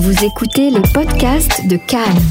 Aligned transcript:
Vous 0.00 0.24
écoutez 0.24 0.70
les 0.70 0.80
podcasts 0.94 1.66
de 1.66 1.76
Cannes, 1.76 2.22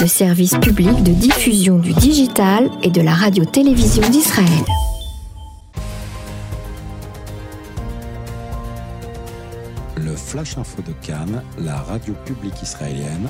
le 0.00 0.06
service 0.06 0.56
public 0.58 1.02
de 1.02 1.10
diffusion 1.10 1.76
du 1.76 1.92
digital 1.92 2.70
et 2.84 2.88
de 2.88 3.00
la 3.00 3.12
radio-télévision 3.12 4.08
d'Israël. 4.10 4.46
Le 9.96 10.14
Flash 10.14 10.56
Info 10.56 10.82
de 10.82 10.92
Cannes, 11.04 11.42
la 11.58 11.78
radio 11.78 12.14
publique 12.24 12.62
israélienne, 12.62 13.28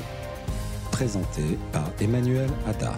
présenté 0.91 1.57
par 1.71 1.89
Emmanuel 1.99 2.51
Hadar. 2.67 2.97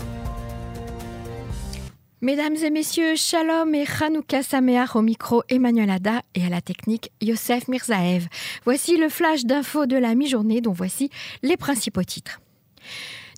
Mesdames 2.23 2.55
et 2.55 2.69
messieurs, 2.69 3.17
Shalom 3.17 3.75
et 3.75 3.83
Hanouka 3.99 4.43
Sameach 4.43 4.95
au 4.95 5.01
micro 5.01 5.43
Emmanuel 5.49 5.89
Ada 5.89 6.21
et 6.35 6.45
à 6.45 6.47
la 6.47 6.61
technique 6.61 7.11
Yosef 7.19 7.67
Mirzaev. 7.67 8.29
Voici 8.63 8.95
le 8.95 9.09
flash 9.09 9.43
d'infos 9.43 9.87
de 9.87 9.97
la 9.97 10.15
mi-journée 10.15 10.61
dont 10.61 10.71
voici 10.71 11.09
les 11.41 11.57
principaux 11.57 12.05
titres. 12.05 12.39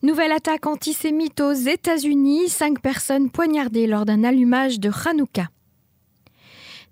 Nouvelle 0.03 0.31
attaque 0.31 0.67
antisémite 0.67 1.41
aux 1.41 1.51
États-Unis, 1.51 2.47
cinq 2.47 2.79
personnes 2.79 3.31
poignardées 3.31 3.87
lors 3.87 4.05
d'un 4.05 4.23
allumage 4.23 4.79
de 4.79 4.91
Hanouka. 5.03 5.47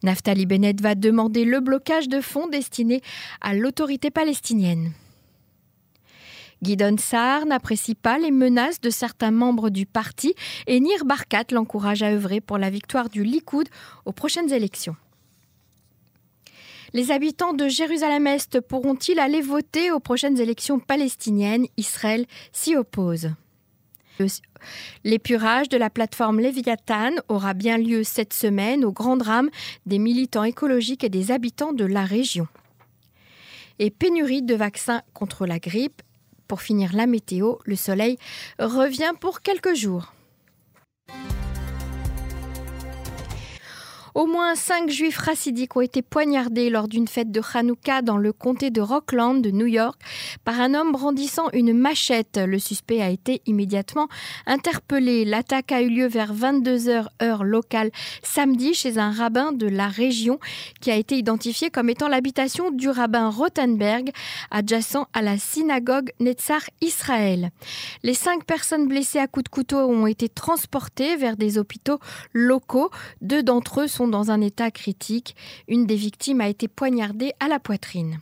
Naftali 0.02 0.48
Bennett 0.48 0.82
va 0.82 0.96
demander 0.96 1.46
le 1.46 1.60
blocage 1.60 2.10
de 2.10 2.22
fonds 2.22 2.48
destinés 2.48 3.04
à 3.40 3.54
l'autorité 3.54 4.10
palestinienne. 4.10 4.94
Guidon 6.64 6.96
Saar 6.98 7.46
n'apprécie 7.46 7.94
pas 7.94 8.18
les 8.18 8.32
menaces 8.32 8.80
de 8.80 8.90
certains 8.90 9.32
membres 9.32 9.70
du 9.70 9.86
parti 9.86 10.34
et 10.66 10.80
Nir 10.80 11.04
Barkat 11.04 11.44
l'encourage 11.52 12.04
à 12.04 12.12
œuvrer 12.12 12.40
pour 12.40 12.58
la 12.58 12.70
victoire 12.70 13.10
du 13.10 13.26
Likoud 13.26 13.68
aux 14.06 14.14
prochaines 14.14 14.52
élections. 14.52 14.96
Les 16.94 17.12
habitants 17.12 17.54
de 17.54 17.68
Jérusalem-Est 17.68 18.62
pourront-ils 18.62 19.20
aller 19.20 19.42
voter 19.42 19.92
aux 19.92 20.00
prochaines 20.00 20.40
élections 20.40 20.80
palestiniennes? 20.80 21.66
Israël 21.76 22.26
s'y 22.54 22.78
oppose. 22.78 23.32
L'épurage 25.04 25.68
de 25.68 25.78
la 25.78 25.90
plateforme 25.90 26.40
Léviathan 26.40 27.12
aura 27.28 27.54
bien 27.54 27.78
lieu 27.78 28.06
cette 28.06 28.34
semaine 28.34 28.86
au 28.86 28.94
grand 28.94 29.18
drame 29.18 29.50
des 29.86 30.00
militants 30.00 30.46
écologiques 30.46 31.04
et 31.04 31.10
des 31.10 31.32
habitants 31.32 31.74
de 31.74 31.84
la 31.84 32.06
région. 32.06 32.48
Et 33.80 33.90
pénurie 33.90 34.44
de 34.44 34.56
vaccins 34.56 35.02
contre 35.14 35.46
la 35.46 35.60
grippe 35.60 36.02
pour 36.48 36.62
finir 36.62 36.94
la 36.94 37.08
météo, 37.08 37.56
le 37.66 37.76
soleil 37.76 38.18
revient 38.60 39.14
pour 39.20 39.42
quelques 39.42 39.76
jours. 39.76 40.14
Au 44.16 44.28
moins 44.28 44.54
cinq 44.54 44.92
juifs 44.92 45.18
racidiques 45.18 45.76
ont 45.76 45.82
été 45.82 46.04
poignardés 46.04 46.70
lors 46.70 46.88
d'une 46.88 47.08
fête 47.08 47.32
de 47.32 47.42
Hanouka 47.52 48.04
dans 48.04 48.18
le 48.18 48.32
comté 48.32 48.70
de 48.70 48.80
Rockland 48.80 49.42
de 49.42 49.50
New 49.50 49.66
York 49.66 50.00
par 50.46 50.62
un 50.62 50.76
homme 50.76 50.92
brandissant 50.92 51.50
une 51.52 51.74
machette. 51.74 52.40
Le 52.46 52.60
suspect 52.60 53.02
a 53.02 53.10
été 53.10 53.42
immédiatement 53.48 54.10
interpellé. 54.46 55.26
L'attaque 55.26 55.72
a 55.72 55.82
eu 55.82 55.90
lieu 55.90 56.06
vers 56.06 56.32
22h 56.32 57.08
heure 57.24 57.44
locale 57.44 57.90
samedi 58.22 58.76
chez 58.76 59.00
un 59.00 59.10
rabbin 59.10 59.52
de 59.52 59.66
la 59.66 59.88
région 59.88 60.40
qui 60.80 60.92
a 60.92 60.96
été 60.96 61.18
identifié 61.18 61.72
comme 61.72 61.90
étant 61.90 62.08
l'habitation 62.08 62.70
du 62.70 62.90
rabbin 62.90 63.30
Rothenberg 63.30 64.12
adjacent 64.52 65.08
à 65.14 65.24
la 65.24 65.40
synagogue 65.40 66.12
Netzar 66.20 66.62
Israël. 66.82 67.50
Les 68.04 68.14
cinq 68.14 68.46
personnes 68.46 68.88
blessées 68.88 69.18
à 69.18 69.26
coups 69.26 69.46
de 69.46 69.50
couteau 69.50 69.80
ont 69.80 70.06
été 70.06 70.30
transportées 70.30 71.16
vers 71.16 71.36
des 71.36 71.58
hôpitaux 71.58 71.98
locaux. 72.32 72.92
Deux 73.22 73.42
d'entre 73.42 73.82
eux 73.82 73.88
sont 73.88 74.03
dans 74.08 74.32
un 74.32 74.42
état 74.42 74.72
critique. 74.72 75.36
Une 75.68 75.86
des 75.86 75.96
victimes 75.96 76.42
a 76.42 76.48
été 76.48 76.68
poignardée 76.68 77.34
à 77.40 77.48
la 77.48 77.60
poitrine. 77.60 78.20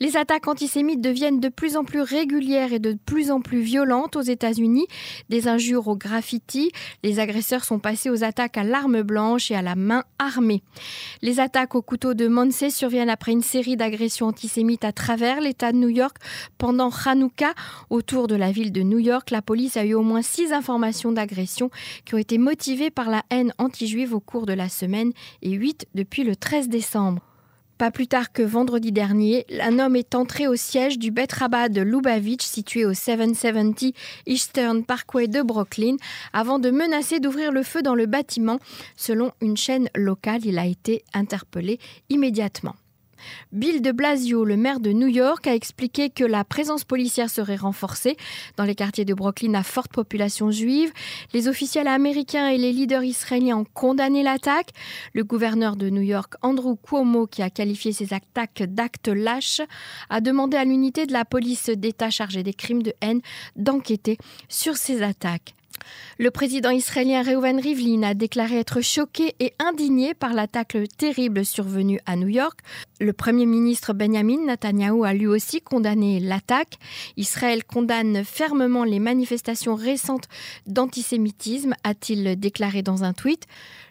Les 0.00 0.16
attaques 0.16 0.48
antisémites 0.48 1.00
deviennent 1.00 1.40
de 1.40 1.48
plus 1.48 1.76
en 1.76 1.84
plus 1.84 2.00
régulières 2.00 2.72
et 2.72 2.78
de 2.78 2.96
plus 3.06 3.30
en 3.30 3.40
plus 3.40 3.60
violentes 3.60 4.16
aux 4.16 4.22
États-Unis. 4.22 4.86
Des 5.28 5.48
injures 5.48 5.88
au 5.88 5.96
graffiti, 5.96 6.70
les 7.02 7.20
agresseurs 7.20 7.64
sont 7.64 7.78
passés 7.78 8.10
aux 8.10 8.24
attaques 8.24 8.56
à 8.56 8.64
l'arme 8.64 9.02
blanche 9.02 9.50
et 9.50 9.54
à 9.54 9.62
la 9.62 9.74
main 9.74 10.04
armée. 10.18 10.62
Les 11.22 11.40
attaques 11.40 11.74
au 11.74 11.82
couteau 11.82 12.14
de 12.14 12.28
Monsey 12.28 12.70
surviennent 12.70 13.10
après 13.10 13.32
une 13.32 13.42
série 13.42 13.76
d'agressions 13.76 14.26
antisémites 14.26 14.84
à 14.84 14.92
travers 14.92 15.40
l'État 15.40 15.72
de 15.72 15.78
New 15.78 15.88
York 15.88 16.16
pendant 16.58 16.90
Hanouka. 17.04 17.54
Autour 17.90 18.28
de 18.28 18.36
la 18.36 18.52
ville 18.52 18.72
de 18.72 18.82
New 18.82 18.98
York, 18.98 19.30
la 19.30 19.42
police 19.42 19.76
a 19.76 19.84
eu 19.84 19.94
au 19.94 20.02
moins 20.02 20.22
six 20.22 20.52
informations 20.52 21.12
d'agressions 21.12 21.70
qui 22.04 22.14
ont 22.14 22.18
été 22.18 22.38
motivées 22.38 22.90
par 22.90 23.10
la 23.10 23.22
haine 23.30 23.52
anti-juive 23.58 24.14
au 24.14 24.20
cours 24.20 24.46
de 24.46 24.52
la 24.52 24.68
semaine 24.68 25.12
et 25.42 25.50
huit 25.50 25.86
depuis 25.94 26.24
le 26.24 26.36
13 26.36 26.68
décembre. 26.68 27.27
Pas 27.78 27.92
plus 27.92 28.08
tard 28.08 28.32
que 28.32 28.42
vendredi 28.42 28.90
dernier, 28.90 29.46
un 29.60 29.78
homme 29.78 29.94
est 29.94 30.16
entré 30.16 30.48
au 30.48 30.56
siège 30.56 30.98
du 30.98 31.12
Bet 31.12 31.28
Rabbah 31.32 31.68
de 31.68 31.80
Lubavitch, 31.80 32.44
situé 32.44 32.84
au 32.84 32.92
770 32.92 33.92
Eastern 34.26 34.84
Parkway 34.84 35.28
de 35.28 35.42
Brooklyn, 35.42 35.94
avant 36.32 36.58
de 36.58 36.72
menacer 36.72 37.20
d'ouvrir 37.20 37.52
le 37.52 37.62
feu 37.62 37.80
dans 37.82 37.94
le 37.94 38.06
bâtiment. 38.06 38.58
Selon 38.96 39.30
une 39.40 39.56
chaîne 39.56 39.88
locale, 39.94 40.44
il 40.44 40.58
a 40.58 40.66
été 40.66 41.04
interpellé 41.14 41.78
immédiatement. 42.10 42.74
Bill 43.52 43.82
de 43.82 43.92
Blasio, 43.92 44.44
le 44.44 44.56
maire 44.56 44.80
de 44.80 44.92
New 44.92 45.06
York, 45.06 45.46
a 45.46 45.54
expliqué 45.54 46.10
que 46.10 46.24
la 46.24 46.44
présence 46.44 46.84
policière 46.84 47.30
serait 47.30 47.56
renforcée 47.56 48.16
dans 48.56 48.64
les 48.64 48.74
quartiers 48.74 49.04
de 49.04 49.14
Brooklyn 49.14 49.54
à 49.54 49.62
forte 49.62 49.92
population 49.92 50.50
juive. 50.50 50.92
Les 51.32 51.48
officiels 51.48 51.88
américains 51.88 52.48
et 52.48 52.58
les 52.58 52.72
leaders 52.72 53.04
israéliens 53.04 53.58
ont 53.58 53.66
condamné 53.74 54.22
l'attaque. 54.22 54.70
Le 55.12 55.24
gouverneur 55.24 55.76
de 55.76 55.90
New 55.90 56.02
York, 56.02 56.34
Andrew 56.42 56.76
Cuomo, 56.76 57.26
qui 57.26 57.42
a 57.42 57.50
qualifié 57.50 57.92
ces 57.92 58.12
attaques 58.14 58.62
d'actes 58.62 59.08
lâches, 59.08 59.62
a 60.10 60.20
demandé 60.20 60.56
à 60.56 60.64
l'unité 60.64 61.06
de 61.06 61.12
la 61.12 61.24
police 61.24 61.70
d'État 61.70 62.10
chargée 62.10 62.42
des 62.42 62.54
crimes 62.54 62.82
de 62.82 62.92
haine 63.00 63.20
d'enquêter 63.56 64.18
sur 64.48 64.76
ces 64.76 65.02
attaques. 65.02 65.54
Le 66.20 66.32
président 66.32 66.70
israélien 66.70 67.22
Reuven 67.22 67.60
Rivlin 67.60 68.02
a 68.02 68.12
déclaré 68.12 68.58
être 68.58 68.80
choqué 68.80 69.36
et 69.38 69.54
indigné 69.60 70.14
par 70.14 70.32
l'attaque 70.34 70.76
terrible 70.96 71.44
survenue 71.44 72.00
à 72.06 72.16
New 72.16 72.26
York. 72.26 72.58
Le 73.00 73.12
premier 73.12 73.46
ministre 73.46 73.92
Benjamin 73.92 74.44
Netanyahu 74.46 75.04
a 75.04 75.14
lui 75.14 75.28
aussi 75.28 75.60
condamné 75.60 76.18
l'attaque. 76.18 76.78
Israël 77.16 77.64
condamne 77.64 78.24
fermement 78.24 78.82
les 78.82 78.98
manifestations 78.98 79.76
récentes 79.76 80.26
d'antisémitisme, 80.66 81.74
a-t-il 81.84 82.38
déclaré 82.38 82.82
dans 82.82 83.04
un 83.04 83.12
tweet. 83.12 83.46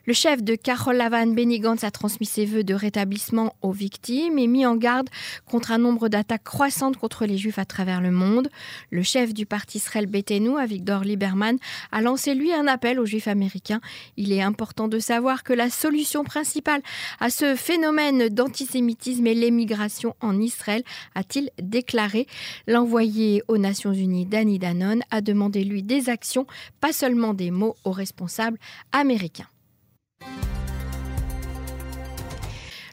Le 0.07 0.13
chef 0.13 0.41
de 0.41 0.55
Carol 0.55 0.95
Lavan, 0.95 1.33
Benny 1.33 1.59
Gantz, 1.59 1.83
a 1.83 1.91
transmis 1.91 2.25
ses 2.25 2.45
voeux 2.45 2.63
de 2.63 2.73
rétablissement 2.73 3.53
aux 3.61 3.73
victimes 3.73 4.39
et 4.39 4.47
mis 4.47 4.65
en 4.65 4.77
garde 4.77 5.09
contre 5.45 5.73
un 5.73 5.77
nombre 5.77 6.07
d'attaques 6.07 6.45
croissantes 6.45 6.95
contre 6.95 7.25
les 7.25 7.37
juifs 7.37 7.59
à 7.59 7.65
travers 7.65 7.99
le 7.99 8.11
monde. 8.11 8.47
Le 8.89 9.03
chef 9.03 9.33
du 9.33 9.45
parti 9.45 9.79
Israël 9.79 10.05
Betenu, 10.05 10.57
Avigdor 10.57 11.03
Lieberman, 11.03 11.57
a 11.91 12.01
lancé 12.01 12.33
lui 12.33 12.53
un 12.53 12.67
appel 12.67 12.99
aux 12.99 13.05
juifs 13.05 13.27
américains. 13.27 13.81
Il 14.15 14.31
est 14.31 14.41
important 14.41 14.87
de 14.87 14.99
savoir 14.99 15.43
que 15.43 15.53
la 15.53 15.69
solution 15.69 16.23
principale 16.23 16.81
à 17.19 17.29
ce 17.29 17.55
phénomène 17.55 18.29
d'antisémitisme 18.29 19.27
est 19.27 19.33
l'émigration 19.33 20.15
en 20.21 20.39
Israël, 20.39 20.83
a-t-il 21.15 21.49
déclaré. 21.61 22.27
L'envoyé 22.67 23.43
aux 23.47 23.57
Nations 23.57 23.93
Unies, 23.93 24.25
Danny 24.25 24.59
Danone, 24.59 25.03
a 25.11 25.21
demandé 25.21 25.63
lui 25.63 25.83
des 25.83 26.09
actions, 26.09 26.47
pas 26.81 26.93
seulement 26.93 27.33
des 27.33 27.51
mots 27.51 27.75
aux 27.83 27.91
responsables 27.91 28.57
américains. 28.91 29.47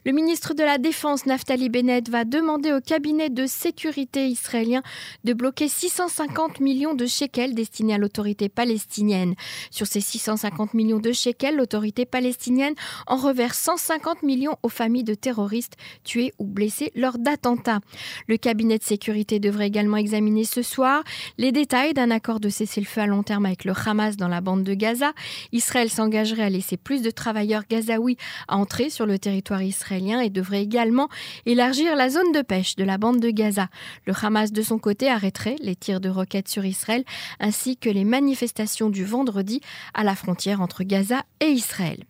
Le 0.07 0.11
ministre 0.11 0.53
de 0.53 0.61
la 0.61 0.77
Défense, 0.77 1.25
Naftali 1.25 1.67
Bennett, 1.67 2.09
va 2.09 2.25
demander 2.25 2.71
au 2.71 2.79
cabinet 2.79 3.31
de 3.31 3.47
sécurité 3.47 4.27
israélien 4.27 4.83
de 5.23 5.33
bloquer 5.33 5.67
650 5.67 6.59
millions 6.59 6.93
de 6.93 7.07
shekels 7.07 7.55
destinés 7.55 7.95
à 7.95 7.97
l'autorité 7.97 8.47
palestinienne. 8.47 9.33
Sur 9.71 9.87
ces 9.87 10.01
650 10.01 10.75
millions 10.75 10.99
de 10.99 11.11
shekels, 11.11 11.55
l'autorité 11.55 12.05
palestinienne 12.05 12.75
en 13.07 13.15
reverse 13.15 13.57
150 13.57 14.21
millions 14.21 14.57
aux 14.61 14.69
familles 14.69 15.03
de 15.03 15.15
terroristes 15.15 15.73
tués 16.03 16.35
ou 16.37 16.45
blessés 16.45 16.91
lors 16.93 17.17
d'attentats. 17.17 17.79
Le 18.27 18.37
cabinet 18.37 18.77
de 18.77 18.83
sécurité 18.83 19.39
devrait 19.39 19.65
également 19.65 19.97
examiner 19.97 20.43
ce 20.43 20.61
soir 20.61 21.03
les 21.39 21.51
détails 21.51 21.95
d'un 21.95 22.11
accord 22.11 22.39
de 22.39 22.49
cessez-le-feu 22.49 23.01
à 23.01 23.07
long 23.07 23.23
terme 23.23 23.47
avec 23.47 23.65
le 23.65 23.73
Hamas 23.73 24.17
dans 24.17 24.27
la 24.27 24.41
bande 24.41 24.63
de 24.63 24.75
Gaza. 24.75 25.13
Israël 25.51 25.89
s'engagerait 25.89 26.43
à 26.43 26.49
laisser 26.51 26.77
plus 26.77 27.01
de 27.01 27.09
travailleurs 27.09 27.63
gazaouis 27.67 28.17
entrer 28.47 28.91
sur 28.91 29.07
le 29.07 29.17
territoire 29.17 29.63
israélien 29.63 29.94
et 29.95 30.29
devrait 30.29 30.61
également 30.61 31.09
élargir 31.45 31.95
la 31.95 32.09
zone 32.09 32.31
de 32.31 32.41
pêche 32.41 32.75
de 32.75 32.83
la 32.83 32.97
bande 32.97 33.19
de 33.19 33.29
Gaza. 33.29 33.69
Le 34.05 34.13
Hamas, 34.21 34.51
de 34.51 34.61
son 34.61 34.77
côté, 34.77 35.09
arrêterait 35.09 35.55
les 35.61 35.75
tirs 35.75 36.01
de 36.01 36.09
roquettes 36.09 36.49
sur 36.49 36.65
Israël 36.65 37.03
ainsi 37.39 37.77
que 37.77 37.89
les 37.89 38.05
manifestations 38.05 38.89
du 38.89 39.05
vendredi 39.05 39.61
à 39.93 40.03
la 40.03 40.15
frontière 40.15 40.61
entre 40.61 40.83
Gaza 40.83 41.23
et 41.39 41.47
Israël. 41.47 42.03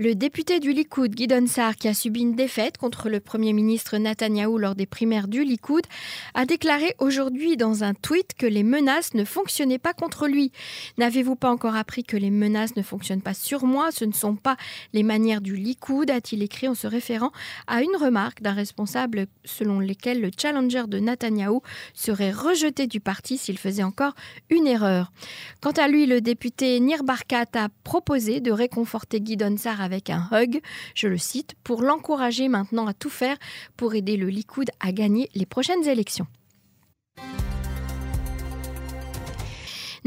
Le 0.00 0.14
député 0.14 0.60
du 0.60 0.72
Likoud, 0.72 1.12
Guy 1.12 1.26
Donsar, 1.26 1.74
qui 1.74 1.88
a 1.88 1.92
subi 1.92 2.20
une 2.20 2.36
défaite 2.36 2.78
contre 2.78 3.08
le 3.08 3.18
Premier 3.18 3.52
ministre 3.52 3.98
Netanyahou 3.98 4.56
lors 4.56 4.76
des 4.76 4.86
primaires 4.86 5.26
du 5.26 5.42
Likoud, 5.42 5.82
a 6.34 6.46
déclaré 6.46 6.94
aujourd'hui 7.00 7.56
dans 7.56 7.82
un 7.82 7.94
tweet 7.94 8.34
que 8.34 8.46
les 8.46 8.62
menaces 8.62 9.14
ne 9.14 9.24
fonctionnaient 9.24 9.80
pas 9.80 9.94
contre 9.94 10.28
lui. 10.28 10.52
N'avez-vous 10.98 11.34
pas 11.34 11.50
encore 11.50 11.74
appris 11.74 12.04
que 12.04 12.16
les 12.16 12.30
menaces 12.30 12.76
ne 12.76 12.82
fonctionnent 12.82 13.22
pas 13.22 13.34
sur 13.34 13.64
moi? 13.64 13.90
Ce 13.90 14.04
ne 14.04 14.12
sont 14.12 14.36
pas 14.36 14.56
les 14.92 15.02
manières 15.02 15.40
du 15.40 15.56
Likoud, 15.56 16.12
a-t-il 16.12 16.44
écrit 16.44 16.68
en 16.68 16.76
se 16.76 16.86
référant 16.86 17.32
à 17.66 17.82
une 17.82 17.96
remarque 17.96 18.40
d'un 18.40 18.52
responsable 18.52 19.26
selon 19.44 19.80
lesquelles 19.80 20.20
le 20.20 20.30
challenger 20.40 20.84
de 20.86 21.00
Netanyahou 21.00 21.60
serait 21.92 22.30
rejeté 22.30 22.86
du 22.86 23.00
parti 23.00 23.36
s'il 23.36 23.58
faisait 23.58 23.82
encore 23.82 24.14
une 24.48 24.68
erreur. 24.68 25.10
Quant 25.60 25.72
à 25.72 25.88
lui, 25.88 26.06
le 26.06 26.20
député 26.20 26.78
Nir 26.78 27.02
Barkat 27.02 27.46
a 27.54 27.68
proposé 27.82 28.38
de 28.38 28.52
réconforter 28.52 29.20
Guy 29.20 29.36
Donsar 29.36 29.87
avec 29.88 30.10
un 30.10 30.28
hug, 30.32 30.60
je 30.94 31.08
le 31.08 31.16
cite, 31.16 31.54
pour 31.64 31.80
l'encourager 31.80 32.48
maintenant 32.48 32.86
à 32.86 32.92
tout 32.92 33.08
faire 33.08 33.38
pour 33.78 33.94
aider 33.94 34.18
le 34.18 34.28
Likoud 34.28 34.68
à 34.80 34.92
gagner 34.92 35.30
les 35.34 35.46
prochaines 35.46 35.88
élections. 35.88 36.26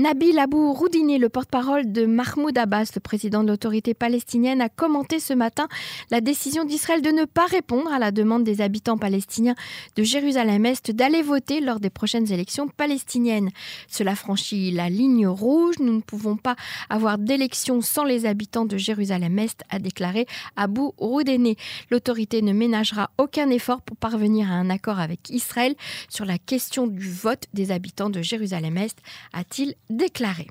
Nabil 0.01 0.39
Abou 0.39 0.73
Roudini, 0.73 1.19
le 1.19 1.29
porte-parole 1.29 1.91
de 1.91 2.07
Mahmoud 2.07 2.57
Abbas, 2.57 2.89
le 2.95 2.99
président 3.01 3.43
de 3.43 3.49
l'autorité 3.49 3.93
palestinienne, 3.93 4.59
a 4.59 4.67
commenté 4.67 5.19
ce 5.19 5.31
matin 5.35 5.67
la 6.09 6.21
décision 6.21 6.65
d'Israël 6.65 7.03
de 7.03 7.11
ne 7.11 7.25
pas 7.25 7.45
répondre 7.45 7.93
à 7.93 7.99
la 7.99 8.09
demande 8.09 8.43
des 8.43 8.61
habitants 8.61 8.97
palestiniens 8.97 9.53
de 9.95 10.01
Jérusalem-Est 10.01 10.89
d'aller 10.89 11.21
voter 11.21 11.61
lors 11.61 11.79
des 11.79 11.91
prochaines 11.91 12.31
élections 12.31 12.67
palestiniennes. 12.67 13.51
Cela 13.87 14.15
franchit 14.15 14.71
la 14.71 14.89
ligne 14.89 15.27
rouge. 15.27 15.75
Nous 15.79 15.93
ne 15.93 16.01
pouvons 16.01 16.35
pas 16.35 16.55
avoir 16.89 17.19
d'élections 17.19 17.81
sans 17.81 18.03
les 18.03 18.25
habitants 18.25 18.65
de 18.65 18.77
Jérusalem-Est, 18.77 19.61
a 19.69 19.77
déclaré 19.77 20.25
Abou 20.55 20.95
Roudini. 20.97 21.57
L'autorité 21.91 22.41
ne 22.41 22.53
ménagera 22.53 23.11
aucun 23.19 23.51
effort 23.51 23.83
pour 23.83 23.97
parvenir 23.97 24.51
à 24.51 24.55
un 24.55 24.71
accord 24.71 24.99
avec 24.99 25.29
Israël 25.29 25.75
sur 26.09 26.25
la 26.25 26.39
question 26.39 26.87
du 26.87 27.11
vote 27.11 27.43
des 27.53 27.69
habitants 27.69 28.09
de 28.09 28.23
Jérusalem-Est, 28.23 28.97
a-t-il 29.33 29.75
déclaré. 29.91 30.47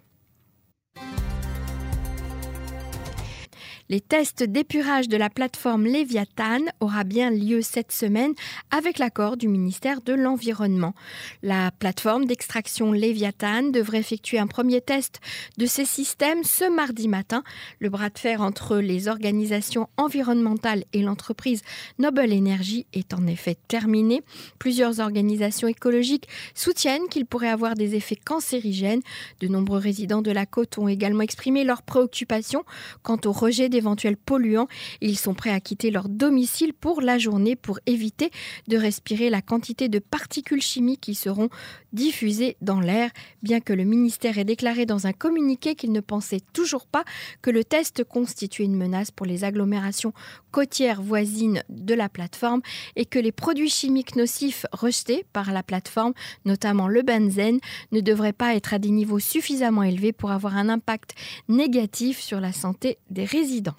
Les 3.90 4.00
tests 4.00 4.44
d'épurage 4.44 5.08
de 5.08 5.16
la 5.16 5.28
plateforme 5.28 5.84
Léviathan 5.84 6.60
aura 6.78 7.02
bien 7.02 7.28
lieu 7.28 7.60
cette 7.60 7.90
semaine 7.90 8.34
avec 8.70 9.00
l'accord 9.00 9.36
du 9.36 9.48
ministère 9.48 10.00
de 10.00 10.12
l'Environnement. 10.12 10.94
La 11.42 11.72
plateforme 11.72 12.24
d'extraction 12.24 12.92
Léviathan 12.92 13.64
devrait 13.64 13.98
effectuer 13.98 14.38
un 14.38 14.46
premier 14.46 14.80
test 14.80 15.18
de 15.58 15.66
ces 15.66 15.84
systèmes 15.84 16.44
ce 16.44 16.70
mardi 16.70 17.08
matin. 17.08 17.42
Le 17.80 17.88
bras 17.88 18.10
de 18.10 18.18
fer 18.20 18.42
entre 18.42 18.76
les 18.76 19.08
organisations 19.08 19.88
environnementales 19.96 20.84
et 20.92 21.02
l'entreprise 21.02 21.62
Noble 21.98 22.32
Energy 22.32 22.86
est 22.92 23.12
en 23.12 23.26
effet 23.26 23.58
terminé. 23.66 24.22
Plusieurs 24.60 25.00
organisations 25.00 25.66
écologiques 25.66 26.28
soutiennent 26.54 27.08
qu'il 27.10 27.26
pourrait 27.26 27.48
avoir 27.48 27.74
des 27.74 27.96
effets 27.96 28.14
cancérigènes. 28.14 29.02
De 29.40 29.48
nombreux 29.48 29.80
résidents 29.80 30.22
de 30.22 30.30
la 30.30 30.46
côte 30.46 30.78
ont 30.78 30.86
également 30.86 31.22
exprimé 31.22 31.64
leurs 31.64 31.82
préoccupations 31.82 32.62
quant 33.02 33.18
au 33.24 33.32
rejet 33.32 33.68
des 33.68 33.79
éventuels 33.80 34.16
polluants. 34.16 34.68
Ils 35.00 35.18
sont 35.18 35.34
prêts 35.34 35.50
à 35.50 35.60
quitter 35.60 35.90
leur 35.90 36.08
domicile 36.08 36.72
pour 36.72 37.00
la 37.00 37.18
journée 37.18 37.56
pour 37.56 37.80
éviter 37.86 38.30
de 38.68 38.76
respirer 38.76 39.30
la 39.30 39.42
quantité 39.42 39.88
de 39.88 39.98
particules 39.98 40.62
chimiques 40.62 41.00
qui 41.00 41.14
seront 41.14 41.48
diffusées 41.92 42.56
dans 42.60 42.80
l'air, 42.80 43.10
bien 43.42 43.60
que 43.60 43.72
le 43.72 43.84
ministère 43.84 44.38
ait 44.38 44.44
déclaré 44.44 44.86
dans 44.86 45.06
un 45.06 45.12
communiqué 45.12 45.74
qu'il 45.74 45.92
ne 45.92 46.00
pensait 46.00 46.42
toujours 46.52 46.86
pas 46.86 47.04
que 47.42 47.50
le 47.50 47.64
test 47.64 48.04
constituait 48.04 48.64
une 48.64 48.76
menace 48.76 49.10
pour 49.10 49.26
les 49.26 49.44
agglomérations 49.44 50.12
côtières 50.52 51.02
voisines 51.02 51.62
de 51.68 51.94
la 51.94 52.08
plateforme 52.08 52.60
et 52.96 53.06
que 53.06 53.18
les 53.18 53.32
produits 53.32 53.70
chimiques 53.70 54.16
nocifs 54.16 54.66
rejetés 54.72 55.24
par 55.32 55.52
la 55.52 55.62
plateforme, 55.62 56.12
notamment 56.44 56.88
le 56.88 57.02
benzène, 57.02 57.60
ne 57.92 58.00
devraient 58.00 58.32
pas 58.32 58.54
être 58.54 58.74
à 58.74 58.78
des 58.78 58.90
niveaux 58.90 59.18
suffisamment 59.18 59.82
élevés 59.82 60.12
pour 60.12 60.30
avoir 60.30 60.56
un 60.56 60.68
impact 60.68 61.14
négatif 61.48 62.20
sur 62.20 62.40
la 62.40 62.52
santé 62.52 62.98
des 63.10 63.24
résidents. 63.24 63.69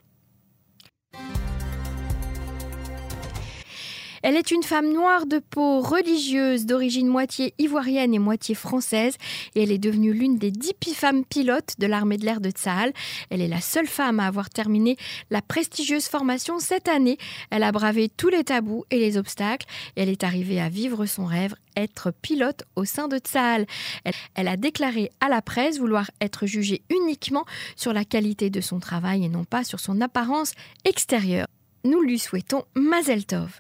Elle 4.23 4.35
est 4.35 4.51
une 4.51 4.62
femme 4.62 4.94
noire 4.94 5.25
de 5.25 5.39
peau 5.39 5.81
religieuse 5.81 6.68
d'origine 6.68 7.07
moitié 7.07 7.56
ivoirienne 7.57 8.13
et 8.13 8.19
moitié 8.19 8.53
française 8.53 9.15
et 9.56 9.63
elle 9.63 9.71
est 9.71 9.79
devenue 9.79 10.13
l'une 10.13 10.38
des 10.38 10.51
dix 10.51 10.75
femmes 10.94 11.25
pilotes 11.25 11.73
de 11.79 11.88
l'armée 11.88 12.18
de 12.18 12.25
l'air 12.25 12.39
de 12.39 12.51
Tsahal. 12.51 12.94
Elle 13.31 13.41
est 13.41 13.47
la 13.47 13.62
seule 13.62 13.88
femme 13.88 14.19
à 14.19 14.27
avoir 14.27 14.50
terminé 14.50 14.97
la 15.31 15.41
prestigieuse 15.41 16.07
formation 16.07 16.59
cette 16.59 16.88
année. 16.88 17.18
Elle 17.50 17.63
a 17.63 17.71
bravé 17.71 18.09
tous 18.09 18.29
les 18.29 18.44
tabous 18.44 18.85
et 18.91 19.00
les 19.00 19.18
obstacles 19.18 19.65
et 19.95 20.01
elle 20.03 20.09
est 20.09 20.24
arrivée 20.24 20.62
à 20.62 20.69
vivre 20.69 21.07
son 21.07 21.25
rêve, 21.25 21.56
être 21.75 22.12
pilote 22.21 22.63
au 22.75 22.85
sein 22.85 23.07
de 23.07 23.17
Tsahal. 23.17 23.65
Elle, 24.03 24.13
elle 24.35 24.47
a 24.47 24.57
déclaré 24.57 25.09
à 25.19 25.29
la 25.29 25.41
presse 25.41 25.79
vouloir 25.79 26.12
être 26.21 26.45
jugée 26.45 26.83
uniquement 26.91 27.45
sur 27.75 27.91
la 27.91 28.06
qualité 28.06 28.51
de 28.51 28.62
son 28.62 28.79
travail 28.79 29.25
et 29.25 29.29
non 29.29 29.45
pas 29.45 29.63
sur 29.63 29.79
son 29.79 30.00
apparence 30.00 30.53
extérieure. 30.85 31.47
Nous 31.83 32.01
lui 32.01 32.19
souhaitons 32.19 32.63
Mazel 32.75 33.25
Tov. 33.25 33.59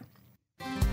Thank 0.63 0.85
you. 0.85 0.90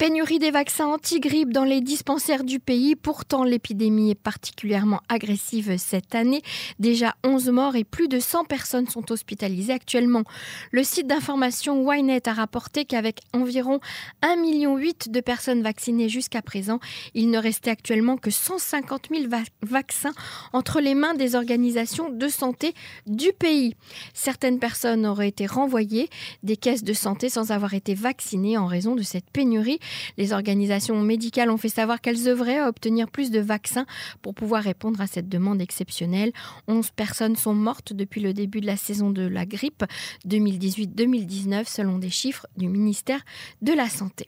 Pénurie 0.00 0.38
des 0.38 0.50
vaccins 0.50 0.86
anti-grippe 0.86 1.52
dans 1.52 1.64
les 1.64 1.82
dispensaires 1.82 2.42
du 2.42 2.58
pays. 2.58 2.96
Pourtant, 2.96 3.44
l'épidémie 3.44 4.12
est 4.12 4.14
particulièrement 4.14 5.02
agressive 5.10 5.76
cette 5.76 6.14
année. 6.14 6.40
Déjà 6.78 7.16
11 7.22 7.50
morts 7.50 7.76
et 7.76 7.84
plus 7.84 8.08
de 8.08 8.18
100 8.18 8.46
personnes 8.46 8.88
sont 8.88 9.12
hospitalisées 9.12 9.74
actuellement. 9.74 10.22
Le 10.70 10.84
site 10.84 11.06
d'information 11.06 11.92
Ynet 11.92 12.30
a 12.30 12.32
rapporté 12.32 12.86
qu'avec 12.86 13.20
environ 13.34 13.78
1,8 14.22 14.40
million 14.40 14.78
de 14.78 15.20
personnes 15.20 15.62
vaccinées 15.62 16.08
jusqu'à 16.08 16.40
présent, 16.40 16.80
il 17.12 17.28
ne 17.28 17.36
restait 17.36 17.68
actuellement 17.68 18.16
que 18.16 18.30
150 18.30 19.08
000 19.14 19.24
vaccins 19.60 20.14
entre 20.54 20.80
les 20.80 20.94
mains 20.94 21.12
des 21.12 21.34
organisations 21.34 22.08
de 22.08 22.28
santé 22.28 22.72
du 23.06 23.34
pays. 23.34 23.74
Certaines 24.14 24.60
personnes 24.60 25.04
auraient 25.04 25.28
été 25.28 25.44
renvoyées 25.44 26.08
des 26.42 26.56
caisses 26.56 26.84
de 26.84 26.94
santé 26.94 27.28
sans 27.28 27.50
avoir 27.50 27.74
été 27.74 27.92
vaccinées 27.92 28.56
en 28.56 28.64
raison 28.64 28.94
de 28.94 29.02
cette 29.02 29.28
pénurie. 29.30 29.78
Les 30.16 30.32
organisations 30.32 31.00
médicales 31.00 31.50
ont 31.50 31.56
fait 31.56 31.68
savoir 31.68 32.00
qu'elles 32.00 32.28
œuvraient 32.28 32.58
à 32.58 32.68
obtenir 32.68 33.10
plus 33.10 33.30
de 33.30 33.40
vaccins 33.40 33.86
pour 34.22 34.34
pouvoir 34.34 34.62
répondre 34.62 35.00
à 35.00 35.06
cette 35.06 35.28
demande 35.28 35.60
exceptionnelle. 35.60 36.32
11 36.68 36.90
personnes 36.90 37.36
sont 37.36 37.54
mortes 37.54 37.92
depuis 37.92 38.20
le 38.20 38.32
début 38.32 38.60
de 38.60 38.66
la 38.66 38.76
saison 38.76 39.10
de 39.10 39.26
la 39.26 39.46
grippe 39.46 39.84
2018-2019 40.26 41.64
selon 41.66 41.98
des 41.98 42.10
chiffres 42.10 42.46
du 42.56 42.68
ministère 42.68 43.24
de 43.62 43.72
la 43.72 43.88
Santé. 43.88 44.26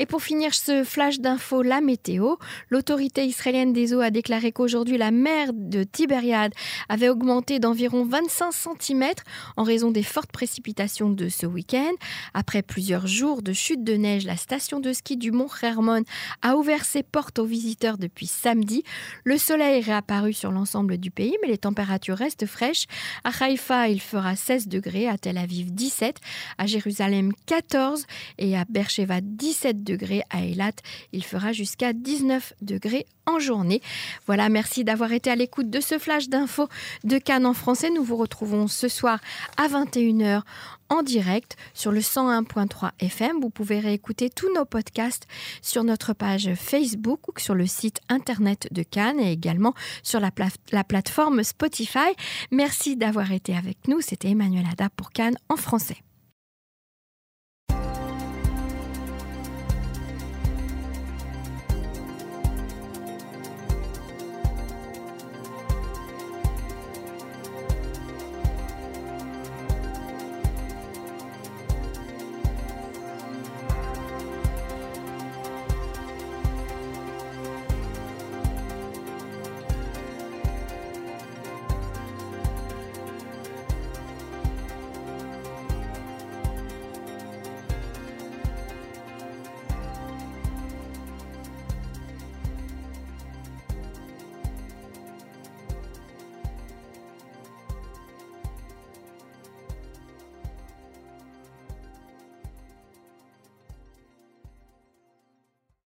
Et 0.00 0.06
pour 0.06 0.22
finir 0.22 0.54
ce 0.54 0.82
flash 0.82 1.20
d'infos, 1.20 1.60
la 1.60 1.82
météo, 1.82 2.36
l'autorité 2.70 3.26
israélienne 3.26 3.74
des 3.74 3.92
eaux 3.92 4.00
a 4.00 4.08
déclaré 4.08 4.50
qu'aujourd'hui 4.50 4.96
la 4.96 5.10
mer 5.10 5.50
de 5.52 5.84
Tibériade 5.84 6.54
avait 6.88 7.10
augmenté 7.10 7.58
d'environ 7.58 8.06
25 8.06 8.50
cm 8.80 9.10
en 9.58 9.62
raison 9.62 9.90
des 9.90 10.02
fortes 10.02 10.32
précipitations 10.32 11.10
de 11.10 11.28
ce 11.28 11.44
week-end. 11.44 11.92
Après 12.32 12.62
plusieurs 12.62 13.06
jours 13.06 13.42
de 13.42 13.52
chute 13.52 13.84
de 13.84 13.92
neige, 13.92 14.24
la 14.24 14.38
station 14.38 14.80
de 14.80 14.90
ski 14.94 15.18
du 15.18 15.32
Mont 15.32 15.50
Hermon 15.62 16.04
a 16.40 16.56
ouvert 16.56 16.86
ses 16.86 17.02
portes 17.02 17.38
aux 17.38 17.44
visiteurs 17.44 17.98
depuis 17.98 18.26
samedi. 18.26 18.84
Le 19.24 19.36
soleil 19.36 19.80
est 19.80 19.84
réapparu 19.84 20.32
sur 20.32 20.50
l'ensemble 20.50 20.96
du 20.96 21.10
pays, 21.10 21.36
mais 21.42 21.48
les 21.48 21.58
températures 21.58 22.16
restent 22.16 22.46
fraîches. 22.46 22.86
À 23.22 23.32
Haïfa, 23.38 23.88
il 23.88 24.00
fera 24.00 24.34
16 24.34 24.66
degrés, 24.66 25.08
à 25.08 25.18
Tel 25.18 25.36
Aviv 25.36 25.74
17, 25.74 26.16
à 26.56 26.64
Jérusalem 26.64 27.32
14 27.44 28.06
et 28.38 28.56
à 28.56 28.64
Beersheba 28.66 29.20
17 29.20 29.84
degrés 29.84 29.89
degrés 29.90 30.22
à 30.30 30.44
Eilat. 30.44 30.72
Il 31.12 31.24
fera 31.24 31.52
jusqu'à 31.52 31.92
19 31.92 32.54
degrés 32.62 33.06
en 33.26 33.38
journée. 33.38 33.80
Voilà, 34.26 34.48
merci 34.48 34.84
d'avoir 34.84 35.12
été 35.12 35.30
à 35.30 35.36
l'écoute 35.36 35.70
de 35.70 35.80
ce 35.80 35.98
flash 35.98 36.28
d'infos 36.28 36.68
de 37.04 37.18
Cannes 37.18 37.46
en 37.46 37.54
français. 37.54 37.90
Nous 37.90 38.04
vous 38.04 38.16
retrouvons 38.16 38.68
ce 38.68 38.88
soir 38.88 39.18
à 39.56 39.68
21h 39.68 40.42
en 40.88 41.02
direct 41.02 41.56
sur 41.74 41.92
le 41.92 42.00
101.3 42.00 42.90
FM. 42.98 43.40
Vous 43.40 43.50
pouvez 43.50 43.78
réécouter 43.78 44.30
tous 44.30 44.52
nos 44.54 44.64
podcasts 44.64 45.26
sur 45.62 45.84
notre 45.84 46.12
page 46.12 46.50
Facebook 46.54 47.28
ou 47.28 47.32
sur 47.38 47.54
le 47.54 47.66
site 47.66 48.00
internet 48.08 48.68
de 48.72 48.82
Cannes 48.82 49.20
et 49.20 49.32
également 49.32 49.74
sur 50.02 50.20
la, 50.20 50.30
la 50.72 50.84
plateforme 50.84 51.42
Spotify. 51.42 52.10
Merci 52.50 52.96
d'avoir 52.96 53.32
été 53.32 53.56
avec 53.56 53.88
nous. 53.88 54.00
C'était 54.00 54.30
Emmanuel 54.30 54.66
Ada 54.70 54.88
pour 54.90 55.10
Cannes 55.10 55.38
en 55.48 55.56
français. 55.56 56.02